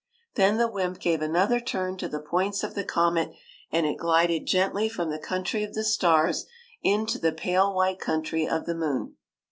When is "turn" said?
1.59-1.95